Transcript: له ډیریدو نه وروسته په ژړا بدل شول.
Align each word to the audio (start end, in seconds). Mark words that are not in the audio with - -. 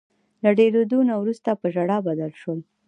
له 0.43 0.49
ډیریدو 0.57 0.99
نه 1.09 1.15
وروسته 1.21 1.49
په 1.61 1.67
ژړا 1.73 1.97
بدل 2.07 2.31
شول. 2.41 2.59